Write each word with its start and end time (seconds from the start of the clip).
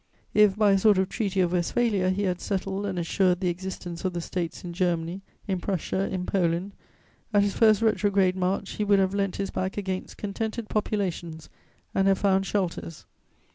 If, 0.33 0.57
by 0.57 0.71
a 0.71 0.77
sort 0.79 0.97
of 0.97 1.09
Treaty 1.09 1.41
of 1.41 1.51
Westphalia, 1.51 2.09
he 2.09 2.23
had 2.23 2.41
settled 2.41 2.87
and 2.87 2.97
assured 2.97 3.39
the 3.39 3.49
existence 3.49 4.03
of 4.03 4.13
the 4.13 4.19
States 4.19 4.63
in 4.63 4.73
Germany, 4.73 5.21
in 5.47 5.59
Prussia, 5.59 6.09
in 6.11 6.25
Poland, 6.25 6.71
at 7.35 7.43
his 7.43 7.53
first 7.53 7.83
retrograde 7.83 8.35
march 8.35 8.71
he 8.71 8.83
would 8.83 8.97
have 8.97 9.13
leant 9.13 9.35
his 9.35 9.51
back 9.51 9.77
against 9.77 10.17
contented 10.17 10.69
populations 10.69 11.49
and 11.93 12.07
have 12.07 12.17
found 12.17 12.47
shelters. 12.47 13.05